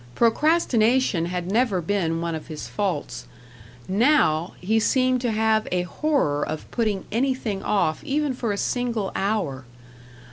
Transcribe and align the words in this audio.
Procrastination 0.15 1.27
had 1.27 1.51
never 1.51 1.79
been 1.79 2.21
one 2.21 2.33
of 2.33 2.47
his 2.47 2.67
faults; 2.67 3.27
now, 3.87 4.53
he 4.59 4.79
seemed 4.79 5.21
to 5.21 5.31
have 5.31 5.67
a 5.71 5.83
horror 5.83 6.43
of 6.43 6.65
putting 6.71 7.05
anything 7.11 7.61
off 7.61 8.03
even 8.03 8.33
for 8.33 8.51
a 8.51 8.57
single 8.57 9.11
hour. 9.15 9.63